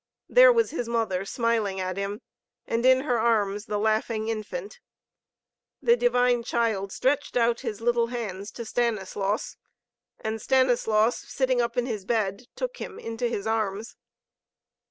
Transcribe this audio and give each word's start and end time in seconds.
There 0.27 0.51
was 0.51 0.71
his 0.71 0.89
Mother, 0.89 1.25
smiling 1.25 1.79
at 1.79 1.95
him, 1.95 2.21
and 2.65 2.83
in 2.87 3.01
her 3.01 3.19
arms 3.19 3.65
the 3.67 3.77
laughing 3.77 4.29
Infant. 4.29 4.79
The 5.79 5.95
divine 5.95 6.41
Child 6.41 6.91
stretched 6.91 7.37
out 7.37 7.59
His 7.59 7.81
little 7.81 8.07
hands 8.07 8.49
to 8.53 8.65
Stanislaus, 8.65 9.57
and 10.19 10.41
Stanislaus, 10.41 11.19
sitting 11.19 11.61
up 11.61 11.77
in 11.77 11.85
his 11.85 12.03
bed, 12.03 12.47
took 12.55 12.77
Him 12.77 12.97
into 12.97 13.27
his 13.27 13.45
arms. 13.45 13.95